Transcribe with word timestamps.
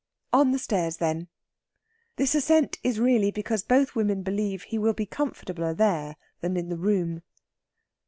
"On 0.33 0.49
the 0.49 0.57
stairs, 0.57 0.97
then." 0.97 1.27
This 2.15 2.33
assent 2.33 2.79
is 2.81 2.99
really 2.99 3.29
because 3.29 3.61
both 3.61 3.93
women 3.93 4.23
believe 4.23 4.63
he 4.63 4.79
will 4.79 4.93
be 4.93 5.05
comfortabler 5.05 5.75
there 5.77 6.15
than 6.39 6.57
in 6.57 6.69
the 6.69 6.77
room. 6.79 7.21